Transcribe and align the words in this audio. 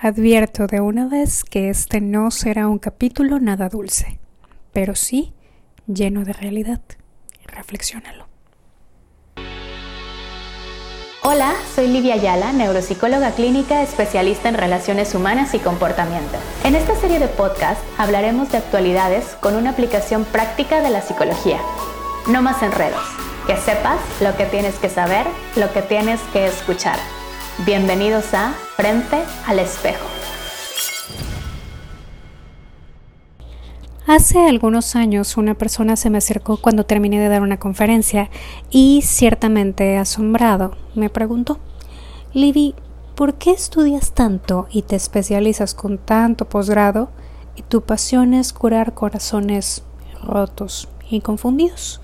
Advierto 0.00 0.66
de 0.66 0.80
una 0.80 1.08
vez 1.08 1.44
que 1.44 1.70
este 1.70 2.00
no 2.00 2.30
será 2.30 2.68
un 2.68 2.78
capítulo 2.78 3.38
nada 3.38 3.68
dulce, 3.68 4.18
pero 4.72 4.94
sí 4.94 5.32
lleno 5.86 6.24
de 6.24 6.32
realidad. 6.32 6.80
Reflexiónalo. 7.46 8.26
Hola, 11.22 11.54
soy 11.74 11.86
Livia 11.86 12.14
Ayala, 12.14 12.52
neuropsicóloga 12.52 13.30
clínica 13.30 13.82
especialista 13.82 14.48
en 14.50 14.56
relaciones 14.56 15.14
humanas 15.14 15.54
y 15.54 15.58
comportamiento. 15.58 16.36
En 16.64 16.74
esta 16.74 16.94
serie 16.96 17.18
de 17.18 17.28
podcast 17.28 17.80
hablaremos 17.96 18.52
de 18.52 18.58
actualidades 18.58 19.24
con 19.40 19.54
una 19.54 19.70
aplicación 19.70 20.24
práctica 20.24 20.82
de 20.82 20.90
la 20.90 21.00
psicología. 21.00 21.60
No 22.28 22.42
más 22.42 22.62
enredos, 22.62 23.00
que 23.46 23.56
sepas 23.56 24.00
lo 24.20 24.36
que 24.36 24.44
tienes 24.44 24.74
que 24.74 24.90
saber, 24.90 25.26
lo 25.56 25.72
que 25.72 25.80
tienes 25.80 26.20
que 26.32 26.46
escuchar. 26.46 26.98
Bienvenidos 27.64 28.34
a 28.34 28.54
Frente 28.76 29.22
al 29.46 29.60
Espejo. 29.60 30.04
Hace 34.04 34.48
algunos 34.48 34.96
años 34.96 35.36
una 35.36 35.54
persona 35.54 35.94
se 35.94 36.10
me 36.10 36.18
acercó 36.18 36.56
cuando 36.56 36.84
terminé 36.84 37.20
de 37.20 37.28
dar 37.28 37.42
una 37.42 37.60
conferencia 37.60 38.30
y 38.70 39.02
ciertamente 39.02 39.96
asombrado 39.96 40.76
me 40.96 41.08
preguntó, 41.08 41.60
Libby, 42.32 42.74
¿por 43.14 43.34
qué 43.34 43.52
estudias 43.52 44.12
tanto 44.12 44.66
y 44.72 44.82
te 44.82 44.96
especializas 44.96 45.74
con 45.74 45.96
tanto 45.96 46.48
posgrado 46.48 47.10
y 47.54 47.62
tu 47.62 47.82
pasión 47.82 48.34
es 48.34 48.52
curar 48.52 48.92
corazones 48.92 49.84
rotos 50.20 50.88
y 51.08 51.20
confundidos? 51.20 52.00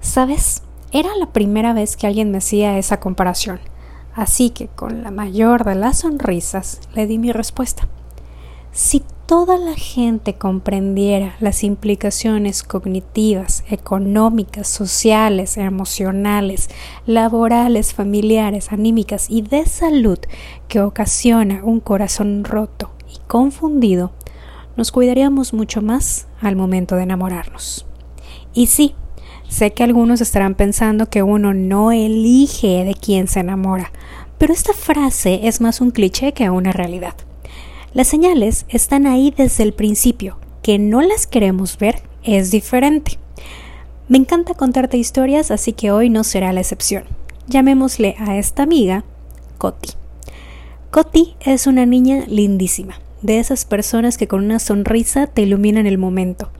¿Sabes? 0.00 0.64
Era 0.90 1.14
la 1.14 1.26
primera 1.26 1.72
vez 1.74 1.96
que 1.96 2.08
alguien 2.08 2.32
me 2.32 2.38
hacía 2.38 2.76
esa 2.76 2.98
comparación. 2.98 3.60
Así 4.20 4.50
que 4.50 4.68
con 4.68 5.02
la 5.02 5.10
mayor 5.10 5.64
de 5.64 5.74
las 5.74 6.00
sonrisas 6.00 6.82
le 6.94 7.06
di 7.06 7.16
mi 7.16 7.32
respuesta. 7.32 7.88
Si 8.70 9.02
toda 9.24 9.56
la 9.56 9.72
gente 9.72 10.34
comprendiera 10.34 11.36
las 11.40 11.64
implicaciones 11.64 12.62
cognitivas, 12.62 13.64
económicas, 13.70 14.68
sociales, 14.68 15.56
emocionales, 15.56 16.68
laborales, 17.06 17.94
familiares, 17.94 18.72
anímicas 18.72 19.30
y 19.30 19.40
de 19.40 19.64
salud 19.64 20.18
que 20.68 20.82
ocasiona 20.82 21.64
un 21.64 21.80
corazón 21.80 22.44
roto 22.44 22.90
y 23.10 23.26
confundido, 23.26 24.12
nos 24.76 24.92
cuidaríamos 24.92 25.54
mucho 25.54 25.80
más 25.80 26.26
al 26.42 26.56
momento 26.56 26.94
de 26.96 27.04
enamorarnos. 27.04 27.86
Y 28.52 28.66
sí, 28.66 28.94
Sé 29.50 29.72
que 29.72 29.82
algunos 29.82 30.20
estarán 30.20 30.54
pensando 30.54 31.10
que 31.10 31.24
uno 31.24 31.52
no 31.52 31.90
elige 31.90 32.84
de 32.84 32.94
quién 32.94 33.26
se 33.26 33.40
enamora, 33.40 33.90
pero 34.38 34.52
esta 34.52 34.72
frase 34.72 35.40
es 35.42 35.60
más 35.60 35.80
un 35.80 35.90
cliché 35.90 36.32
que 36.32 36.48
una 36.50 36.70
realidad. 36.70 37.14
Las 37.92 38.06
señales 38.06 38.64
están 38.68 39.08
ahí 39.08 39.34
desde 39.36 39.64
el 39.64 39.72
principio, 39.72 40.38
que 40.62 40.78
no 40.78 41.02
las 41.02 41.26
queremos 41.26 41.76
ver 41.78 42.00
es 42.22 42.52
diferente. 42.52 43.18
Me 44.08 44.18
encanta 44.18 44.54
contarte 44.54 44.96
historias, 44.96 45.50
así 45.50 45.72
que 45.72 45.90
hoy 45.90 46.10
no 46.10 46.22
será 46.22 46.52
la 46.52 46.60
excepción. 46.60 47.04
Llamémosle 47.48 48.14
a 48.18 48.36
esta 48.36 48.62
amiga 48.62 49.04
Coti. 49.58 49.90
Coti 50.92 51.34
es 51.40 51.66
una 51.66 51.86
niña 51.86 52.24
lindísima, 52.28 53.00
de 53.20 53.40
esas 53.40 53.64
personas 53.64 54.16
que 54.16 54.28
con 54.28 54.44
una 54.44 54.60
sonrisa 54.60 55.26
te 55.26 55.42
iluminan 55.42 55.88
el 55.88 55.98
momento. 55.98 56.50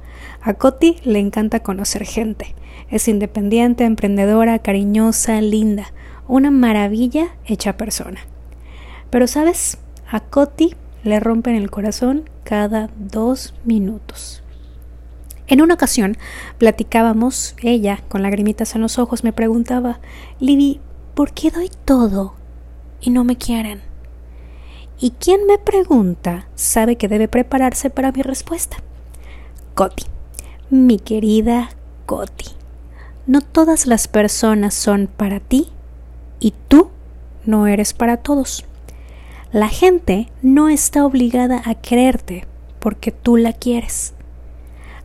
A 0.42 0.54
Coti 0.54 0.96
le 1.04 1.18
encanta 1.18 1.60
conocer 1.60 2.04
gente. 2.04 2.54
Es 2.90 3.08
independiente, 3.08 3.84
emprendedora, 3.84 4.58
cariñosa, 4.58 5.40
linda, 5.40 5.92
una 6.28 6.50
maravilla 6.50 7.28
hecha 7.46 7.76
persona. 7.76 8.20
Pero 9.10 9.26
sabes, 9.26 9.78
a 10.10 10.20
Coti 10.20 10.74
le 11.02 11.20
rompen 11.20 11.54
el 11.54 11.70
corazón 11.70 12.28
cada 12.44 12.90
dos 12.98 13.54
minutos. 13.64 14.42
En 15.46 15.60
una 15.60 15.74
ocasión 15.74 16.16
platicábamos, 16.58 17.56
ella, 17.60 18.02
con 18.08 18.22
lagrimitas 18.22 18.76
en 18.76 18.82
los 18.82 18.98
ojos, 18.98 19.24
me 19.24 19.32
preguntaba, 19.32 19.98
Libby, 20.38 20.80
¿por 21.14 21.32
qué 21.32 21.50
doy 21.50 21.70
todo 21.84 22.34
y 23.00 23.10
no 23.10 23.24
me 23.24 23.36
quieren? 23.36 23.80
Y 25.00 25.10
quien 25.12 25.46
me 25.46 25.58
pregunta 25.58 26.46
sabe 26.54 26.96
que 26.96 27.08
debe 27.08 27.26
prepararse 27.26 27.90
para 27.90 28.12
mi 28.12 28.22
respuesta. 28.22 28.76
Coti, 29.80 30.04
mi 30.68 30.98
querida 30.98 31.70
Coti 32.04 32.50
no 33.26 33.40
todas 33.40 33.86
las 33.86 34.08
personas 34.08 34.74
son 34.74 35.06
para 35.06 35.40
ti 35.40 35.68
y 36.38 36.52
tú 36.68 36.90
no 37.46 37.66
eres 37.66 37.94
para 37.94 38.18
todos. 38.18 38.66
La 39.52 39.68
gente 39.68 40.30
no 40.42 40.68
está 40.68 41.06
obligada 41.06 41.62
a 41.64 41.76
creerte 41.76 42.46
porque 42.78 43.10
tú 43.10 43.38
la 43.38 43.54
quieres. 43.54 44.12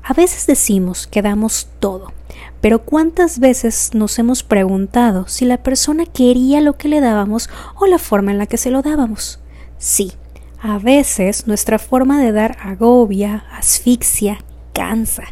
A 0.03 0.14
veces 0.14 0.46
decimos 0.46 1.08
que 1.08 1.22
damos 1.22 1.69
todo, 1.80 2.12
pero 2.59 2.80
¿cuántas 2.84 3.40
veces 3.40 3.91
nos 3.94 4.19
hemos 4.19 4.44
preguntado 4.44 5.25
si 5.30 5.46
la 5.46 5.64
persona 5.64 6.06
quería 6.06 6.59
lo 6.59 6.78
que 6.78 6.90
le 6.90 7.00
dábamos 7.00 7.50
o 7.80 7.85
la 7.85 7.97
forma 7.97 8.31
en 8.31 8.40
la 8.40 8.46
que 8.46 8.58
se 8.58 8.72
lo 8.72 8.81
dábamos? 8.81 9.40
Sí, 9.78 10.12
a 10.59 10.80
veces 10.80 11.47
nuestra 11.47 11.80
forma 11.80 12.22
de 12.22 12.34
dar 12.34 12.58
agobia, 12.62 13.46
asfixia, 13.53 14.40
cansa. 14.75 15.24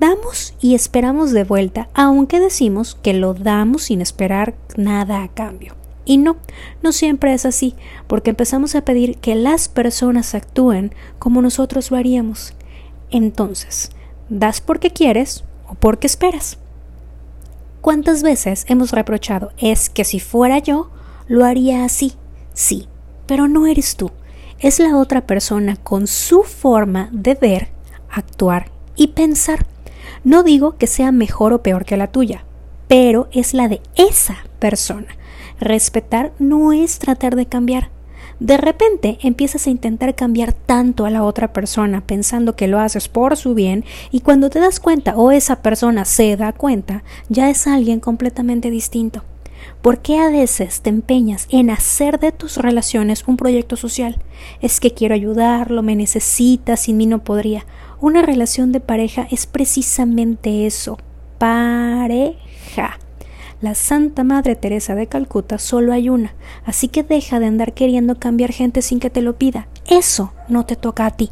Damos 0.00 0.54
y 0.60 0.76
esperamos 0.76 1.32
de 1.32 1.42
vuelta, 1.42 1.88
aunque 1.92 2.38
decimos 2.38 2.96
que 3.02 3.12
lo 3.12 3.34
damos 3.34 3.82
sin 3.82 4.00
esperar 4.00 4.54
nada 4.76 5.24
a 5.24 5.28
cambio. 5.28 5.74
Y 6.04 6.16
no, 6.16 6.36
no 6.82 6.92
siempre 6.92 7.34
es 7.34 7.44
así, 7.44 7.74
porque 8.06 8.30
empezamos 8.30 8.74
a 8.76 8.82
pedir 8.82 9.18
que 9.18 9.34
las 9.34 9.68
personas 9.68 10.34
actúen 10.34 10.94
como 11.18 11.42
nosotros 11.42 11.90
lo 11.90 11.98
haríamos. 11.98 12.54
Entonces, 13.10 13.90
¿das 14.28 14.60
porque 14.60 14.90
quieres 14.90 15.44
o 15.66 15.74
porque 15.74 16.06
esperas? 16.06 16.58
¿Cuántas 17.80 18.22
veces 18.22 18.64
hemos 18.68 18.92
reprochado 18.92 19.50
es 19.58 19.90
que 19.90 20.04
si 20.04 20.20
fuera 20.20 20.58
yo, 20.58 20.90
lo 21.26 21.44
haría 21.44 21.84
así? 21.84 22.14
Sí, 22.54 22.88
pero 23.26 23.48
no 23.48 23.66
eres 23.66 23.96
tú, 23.96 24.10
es 24.60 24.78
la 24.78 24.96
otra 24.96 25.26
persona 25.26 25.76
con 25.76 26.06
su 26.06 26.42
forma 26.42 27.08
de 27.12 27.34
ver, 27.34 27.68
actuar 28.10 28.70
y 28.96 29.08
pensar. 29.08 29.66
No 30.24 30.42
digo 30.42 30.76
que 30.76 30.86
sea 30.86 31.12
mejor 31.12 31.52
o 31.52 31.62
peor 31.62 31.84
que 31.84 31.96
la 31.96 32.08
tuya, 32.08 32.44
pero 32.88 33.28
es 33.32 33.54
la 33.54 33.68
de 33.68 33.80
esa 33.96 34.38
persona. 34.58 35.08
Respetar 35.60 36.32
no 36.38 36.72
es 36.72 36.98
tratar 36.98 37.36
de 37.36 37.46
cambiar. 37.46 37.90
De 38.40 38.56
repente 38.56 39.18
empiezas 39.22 39.66
a 39.66 39.70
intentar 39.70 40.14
cambiar 40.14 40.52
tanto 40.52 41.06
a 41.06 41.10
la 41.10 41.24
otra 41.24 41.52
persona 41.52 42.02
pensando 42.06 42.54
que 42.54 42.68
lo 42.68 42.78
haces 42.78 43.08
por 43.08 43.36
su 43.36 43.54
bien 43.54 43.84
y 44.12 44.20
cuando 44.20 44.48
te 44.48 44.60
das 44.60 44.78
cuenta 44.78 45.16
o 45.16 45.32
esa 45.32 45.60
persona 45.60 46.04
se 46.04 46.36
da 46.36 46.52
cuenta, 46.52 47.02
ya 47.28 47.50
es 47.50 47.66
alguien 47.66 47.98
completamente 47.98 48.70
distinto. 48.70 49.24
¿Por 49.82 49.98
qué 49.98 50.18
a 50.18 50.30
veces 50.30 50.82
te 50.82 50.90
empeñas 50.90 51.48
en 51.50 51.70
hacer 51.70 52.20
de 52.20 52.30
tus 52.30 52.58
relaciones 52.58 53.24
un 53.26 53.36
proyecto 53.36 53.76
social? 53.76 54.20
Es 54.60 54.78
que 54.78 54.92
quiero 54.92 55.14
ayudarlo, 55.14 55.82
me 55.82 55.96
necesita, 55.96 56.76
sin 56.76 56.96
mí 56.96 57.06
no 57.06 57.24
podría. 57.24 57.64
Una 58.00 58.22
relación 58.22 58.70
de 58.70 58.78
pareja 58.78 59.26
es 59.28 59.46
precisamente 59.46 60.66
eso, 60.66 60.98
pareja. 61.38 62.98
La 63.60 63.74
Santa 63.74 64.22
Madre 64.22 64.54
Teresa 64.54 64.94
de 64.94 65.08
Calcuta 65.08 65.58
solo 65.58 65.92
hay 65.92 66.08
una, 66.08 66.32
así 66.64 66.86
que 66.86 67.02
deja 67.02 67.40
de 67.40 67.46
andar 67.46 67.74
queriendo 67.74 68.16
cambiar 68.16 68.52
gente 68.52 68.82
sin 68.82 69.00
que 69.00 69.10
te 69.10 69.20
lo 69.20 69.36
pida. 69.36 69.66
Eso 69.88 70.32
no 70.46 70.64
te 70.64 70.76
toca 70.76 71.06
a 71.06 71.10
ti. 71.10 71.30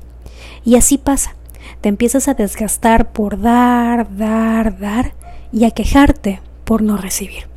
Y 0.64 0.74
así 0.74 0.98
pasa. 0.98 1.36
Te 1.82 1.88
empiezas 1.88 2.26
a 2.26 2.34
desgastar 2.34 3.12
por 3.12 3.40
dar, 3.40 4.16
dar, 4.16 4.78
dar 4.80 5.14
y 5.52 5.66
a 5.66 5.70
quejarte 5.70 6.40
por 6.64 6.82
no 6.82 6.96
recibir. 6.96 7.55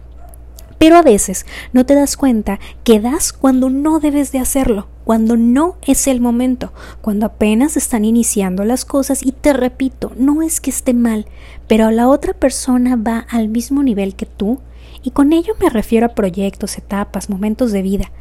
Pero 0.80 0.96
a 0.96 1.02
veces 1.04 1.46
no 1.74 1.86
te 1.86 1.94
das 1.94 2.18
cuenta 2.18 2.60
que 2.84 3.00
das 3.00 3.34
cuando 3.34 3.70
no 3.70 4.00
debes 4.00 4.32
de 4.32 4.40
hacerlo, 4.40 4.88
cuando 5.04 5.36
no 5.36 5.76
es 5.86 6.08
el 6.08 6.22
momento, 6.22 6.72
cuando 7.02 7.26
apenas 7.26 7.78
están 7.78 8.06
iniciando 8.06 8.64
las 8.64 8.86
cosas 8.86 9.24
y 9.24 9.34
te 9.34 9.54
repito, 9.54 10.14
no 10.18 10.42
es 10.42 10.62
que 10.62 10.70
esté 10.70 10.94
mal, 10.94 11.26
pero 11.68 11.92
la 11.92 12.08
otra 12.08 12.34
persona 12.34 12.96
va 12.96 13.28
al 13.30 13.50
mismo 13.50 13.84
nivel 13.84 14.16
que 14.16 14.26
tú 14.26 14.60
y 15.04 15.12
con 15.12 15.34
ello 15.34 15.54
me 15.60 15.70
refiero 15.70 16.06
a 16.06 16.16
proyectos, 16.16 16.78
etapas, 16.78 17.30
momentos 17.30 17.72
de 17.72 17.82
vida. 17.82 18.12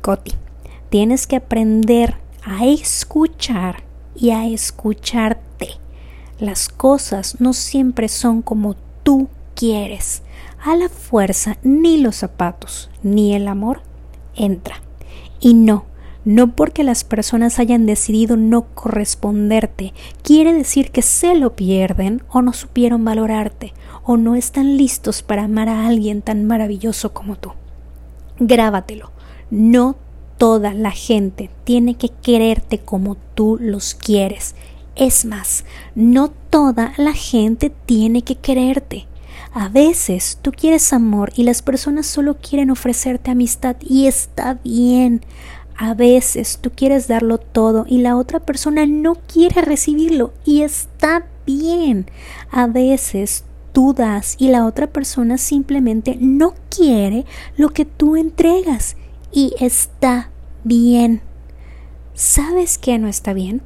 Coti, 0.00 0.32
tienes 0.90 1.26
que 1.26 1.36
aprender 1.36 2.16
a 2.44 2.64
escuchar 2.64 3.82
y 4.14 4.30
a 4.30 4.46
escucharte. 4.46 5.70
Las 6.38 6.68
cosas 6.68 7.40
no 7.40 7.52
siempre 7.52 8.08
son 8.08 8.42
como 8.42 8.76
tú 9.02 9.28
quieres 9.64 10.20
a 10.62 10.76
la 10.76 10.90
fuerza 10.90 11.56
ni 11.62 11.96
los 11.96 12.16
zapatos 12.16 12.90
ni 13.02 13.34
el 13.34 13.48
amor 13.48 13.80
entra. 14.36 14.82
Y 15.40 15.54
no, 15.54 15.86
no 16.26 16.54
porque 16.54 16.84
las 16.84 17.02
personas 17.02 17.58
hayan 17.58 17.86
decidido 17.86 18.36
no 18.36 18.66
corresponderte, 18.74 19.94
quiere 20.22 20.52
decir 20.52 20.90
que 20.90 21.00
se 21.00 21.34
lo 21.34 21.56
pierden 21.56 22.22
o 22.28 22.42
no 22.42 22.52
supieron 22.52 23.06
valorarte 23.06 23.72
o 24.02 24.18
no 24.18 24.34
están 24.34 24.76
listos 24.76 25.22
para 25.22 25.44
amar 25.44 25.70
a 25.70 25.86
alguien 25.86 26.20
tan 26.20 26.44
maravilloso 26.44 27.14
como 27.14 27.36
tú. 27.36 27.52
Grábatelo, 28.38 29.12
no 29.50 29.96
toda 30.36 30.74
la 30.74 30.90
gente 30.90 31.48
tiene 31.64 31.94
que 31.94 32.10
quererte 32.10 32.80
como 32.80 33.16
tú 33.34 33.56
los 33.58 33.94
quieres. 33.94 34.56
Es 34.94 35.24
más, 35.24 35.64
no 35.94 36.28
toda 36.50 36.92
la 36.98 37.14
gente 37.14 37.70
tiene 37.70 38.20
que 38.20 38.34
quererte. 38.34 39.06
A 39.52 39.68
veces 39.68 40.38
tú 40.42 40.52
quieres 40.52 40.92
amor 40.92 41.32
y 41.36 41.44
las 41.44 41.62
personas 41.62 42.06
solo 42.06 42.36
quieren 42.36 42.70
ofrecerte 42.70 43.30
amistad 43.30 43.76
y 43.80 44.06
está 44.06 44.54
bien. 44.64 45.24
A 45.76 45.94
veces 45.94 46.58
tú 46.60 46.70
quieres 46.74 47.08
darlo 47.08 47.38
todo 47.38 47.84
y 47.88 47.98
la 47.98 48.16
otra 48.16 48.40
persona 48.40 48.86
no 48.86 49.14
quiere 49.14 49.62
recibirlo 49.62 50.32
y 50.44 50.62
está 50.62 51.26
bien. 51.46 52.06
A 52.50 52.66
veces 52.66 53.44
tú 53.72 53.92
das 53.92 54.36
y 54.38 54.48
la 54.48 54.66
otra 54.66 54.86
persona 54.86 55.36
simplemente 55.36 56.16
no 56.20 56.54
quiere 56.70 57.24
lo 57.56 57.70
que 57.70 57.84
tú 57.84 58.16
entregas 58.16 58.96
y 59.32 59.52
está 59.58 60.30
bien. 60.62 61.20
¿Sabes 62.14 62.78
qué 62.78 62.98
no 62.98 63.08
está 63.08 63.32
bien? 63.32 63.62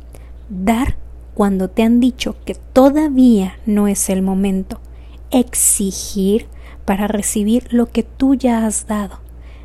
Dar 0.48 0.96
cuando 1.34 1.68
te 1.68 1.82
han 1.82 2.00
dicho 2.00 2.36
que 2.46 2.54
todavía 2.54 3.58
no 3.66 3.86
es 3.86 4.08
el 4.08 4.22
momento. 4.22 4.80
Exigir 5.30 6.46
para 6.84 7.06
recibir 7.06 7.72
lo 7.72 7.86
que 7.86 8.02
tú 8.02 8.34
ya 8.34 8.66
has 8.66 8.86
dado. 8.86 9.20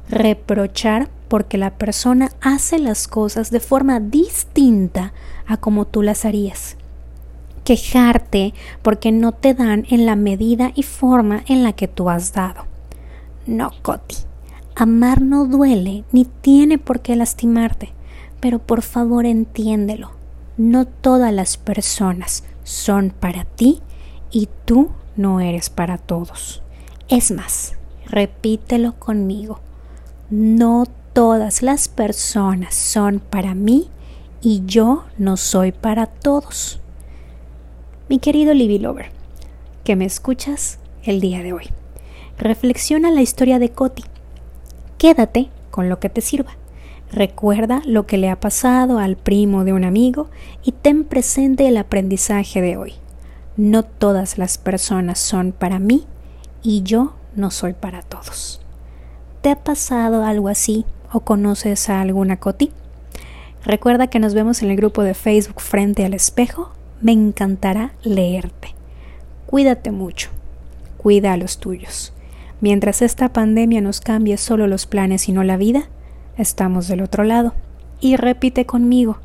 Reprochar 0.09 1.09
porque 1.27 1.57
la 1.57 1.71
persona 1.71 2.31
hace 2.41 2.79
las 2.79 3.07
cosas 3.07 3.49
de 3.49 3.59
forma 3.59 3.99
distinta 3.99 5.13
a 5.47 5.57
como 5.57 5.85
tú 5.85 6.01
las 6.01 6.25
harías 6.25 6.77
quejarte 7.63 8.53
porque 8.81 9.11
no 9.11 9.31
te 9.31 9.53
dan 9.53 9.85
en 9.89 10.05
la 10.05 10.15
medida 10.15 10.71
y 10.75 10.83
forma 10.83 11.43
en 11.47 11.63
la 11.63 11.73
que 11.73 11.87
tú 11.87 12.09
has 12.09 12.33
dado. 12.33 12.65
No, 13.45 13.71
Coti. 13.81 14.17
Amar 14.75 15.21
no 15.21 15.45
duele 15.45 16.03
ni 16.11 16.25
tiene 16.25 16.77
por 16.77 17.01
qué 17.01 17.15
lastimarte, 17.15 17.93
pero 18.39 18.59
por 18.59 18.81
favor 18.81 19.25
entiéndelo. 19.25 20.11
No 20.57 20.85
todas 20.85 21.31
las 21.31 21.57
personas 21.57 22.43
son 22.63 23.11
para 23.11 23.45
ti 23.45 23.81
y 24.31 24.49
tú 24.65 24.89
no 25.15 25.39
eres 25.39 25.69
para 25.69 25.97
todos. 25.97 26.61
Es 27.07 27.31
más, 27.31 27.75
repítelo 28.05 28.93
conmigo. 28.93 29.59
No 30.29 30.85
todas 31.13 31.61
las 31.61 31.87
personas 31.87 32.75
son 32.75 33.19
para 33.19 33.53
mí 33.53 33.89
y 34.41 34.63
yo 34.65 35.05
no 35.17 35.37
soy 35.37 35.71
para 35.71 36.07
todos 36.07 36.79
mi 38.09 38.19
querido 38.19 38.53
Libby 38.53 38.79
Lover, 38.79 39.07
que 39.83 39.95
me 39.95 40.05
escuchas 40.05 40.77
el 41.03 41.21
día 41.21 41.41
de 41.41 41.53
hoy. 41.53 41.69
Reflexiona 42.37 43.09
la 43.11 43.21
historia 43.21 43.59
de 43.59 43.69
Coti. 43.69 44.03
Quédate 44.97 45.49
con 45.71 45.89
lo 45.89 45.99
que 45.99 46.09
te 46.09 46.21
sirva. 46.21 46.51
Recuerda 47.11 47.81
lo 47.85 48.05
que 48.05 48.17
le 48.17 48.29
ha 48.29 48.39
pasado 48.39 48.99
al 48.99 49.15
primo 49.15 49.63
de 49.63 49.73
un 49.73 49.83
amigo 49.83 50.29
y 50.63 50.73
ten 50.73 51.05
presente 51.05 51.67
el 51.67 51.77
aprendizaje 51.77 52.61
de 52.61 52.77
hoy. 52.77 52.93
No 53.55 53.83
todas 53.83 54.37
las 54.37 54.57
personas 54.57 55.19
son 55.19 55.51
para 55.51 55.77
mí 55.77 56.05
y 56.63 56.81
yo 56.83 57.13
no 57.35 57.51
soy 57.51 57.73
para 57.73 58.01
todos. 58.01 58.61
¿Te 59.41 59.51
ha 59.51 59.63
pasado 59.63 60.23
algo 60.23 60.47
así 60.47 60.85
o 61.11 61.19
conoces 61.19 61.89
a 61.89 62.01
alguna 62.01 62.37
Coti? 62.39 62.71
Recuerda 63.63 64.07
que 64.07 64.19
nos 64.19 64.33
vemos 64.33 64.63
en 64.63 64.71
el 64.71 64.77
grupo 64.77 65.03
de 65.03 65.13
Facebook 65.13 65.61
Frente 65.61 66.03
al 66.03 66.13
Espejo 66.13 66.71
me 67.01 67.11
encantará 67.11 67.93
leerte. 68.01 68.73
Cuídate 69.45 69.91
mucho, 69.91 70.29
cuida 70.97 71.33
a 71.33 71.37
los 71.37 71.59
tuyos. 71.59 72.13
Mientras 72.61 73.01
esta 73.01 73.33
pandemia 73.33 73.81
nos 73.81 73.99
cambie 73.99 74.37
solo 74.37 74.67
los 74.67 74.85
planes 74.85 75.27
y 75.27 75.33
no 75.33 75.43
la 75.43 75.57
vida, 75.57 75.89
estamos 76.37 76.87
del 76.87 77.01
otro 77.01 77.23
lado. 77.23 77.53
Y 77.99 78.15
repite 78.15 78.65
conmigo, 78.65 79.19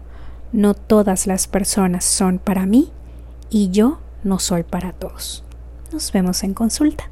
no 0.53 0.75
todas 0.75 1.27
las 1.27 1.47
personas 1.47 2.05
son 2.05 2.39
para 2.39 2.67
mí 2.67 2.91
y 3.49 3.71
yo 3.71 4.01
no 4.29 4.39
soy 4.39 4.63
para 4.63 4.93
todos. 4.93 5.43
Nos 5.93 6.13
vemos 6.13 6.45
en 6.45 6.55
consulta. 6.55 7.11